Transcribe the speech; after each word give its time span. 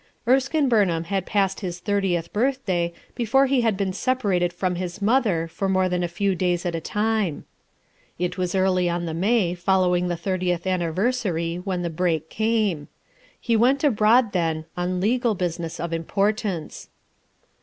Erskine 0.27 0.67
Burnham 0.67 1.03
had 1.03 1.27
passed 1.27 1.59
his 1.59 1.77
thirtieth 1.77 2.33
birthday 2.33 2.91
before 3.13 3.45
he 3.45 3.61
had 3.61 3.77
been 3.77 3.93
separated 3.93 4.51
from 4.51 4.73
his 4.73 4.99
mother 4.99 5.47
for 5.47 5.69
more 5.69 5.87
than 5.87 6.01
a 6.01 6.07
few 6.07 6.33
days 6.33 6.65
at 6.65 6.73
a 6.73 6.81
time. 6.81 7.45
It 8.17 8.35
was 8.35 8.55
early 8.55 8.87
in 8.87 9.05
the 9.05 9.13
May 9.13 9.53
following 9.53 10.07
the 10.07 10.17
thirtieth 10.17 10.65
anniversary 10.65 11.57
when 11.57 11.83
the 11.83 11.91
break 11.91 12.31
came. 12.31 12.87
He 13.39 13.55
went 13.55 13.83
abroad 13.83 14.31
then, 14.31 14.65
on 14.75 14.99
legal 14.99 15.35
business 15.35 15.79
of 15.79 15.93
importance. 15.93 16.89